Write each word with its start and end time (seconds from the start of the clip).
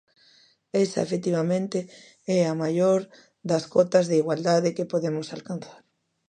Esa, 0.83 0.99
efectivamente, 1.07 1.79
é 2.37 2.39
a 2.45 2.53
maior 2.63 2.99
das 3.49 3.63
cotas 3.73 4.05
de 4.09 4.15
igualdade 4.21 4.75
que 4.77 4.89
podemos 4.93 5.27
alcanzar. 5.37 5.79